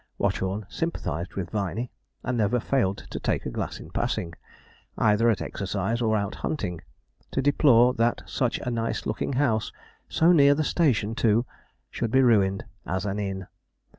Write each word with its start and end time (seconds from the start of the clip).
Watchorn 0.17 0.65
sympathized 0.67 1.35
with 1.35 1.51
Viney, 1.51 1.91
and 2.23 2.35
never 2.35 2.59
failed 2.59 2.97
to 3.11 3.19
take 3.19 3.45
a 3.45 3.51
glass 3.51 3.79
in 3.79 3.91
passing, 3.91 4.33
either 4.97 5.29
at 5.29 5.43
exercise 5.43 6.01
or 6.01 6.17
out 6.17 6.33
hunting, 6.33 6.81
to 7.29 7.39
deplore 7.39 7.93
that 7.93 8.23
such 8.25 8.57
a 8.61 8.71
nice 8.71 9.05
looking 9.05 9.33
house, 9.33 9.71
so 10.09 10.31
'near 10.31 10.55
the 10.55 10.63
station, 10.63 11.13
too,' 11.13 11.45
should 11.91 12.09
be 12.09 12.23
ruined 12.23 12.65
as 12.83 13.05
an 13.05 13.19
inn. 13.19 13.45